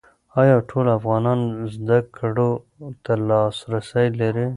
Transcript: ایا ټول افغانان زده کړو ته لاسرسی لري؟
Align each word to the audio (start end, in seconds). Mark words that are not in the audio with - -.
ایا 0.41 0.55
ټول 0.69 0.85
افغانان 0.97 1.39
زده 1.75 1.99
کړو 2.17 2.51
ته 3.03 3.13
لاسرسی 3.27 4.07
لري؟ 4.19 4.45